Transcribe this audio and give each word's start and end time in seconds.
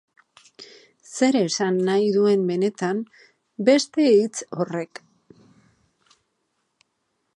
Zer 1.17 1.37
esan 1.41 1.77
nahi 1.89 2.07
duen 2.15 2.47
benetan 2.51 3.03
beste 3.69 4.07
hitz 4.15 4.43
horrek. 4.63 5.03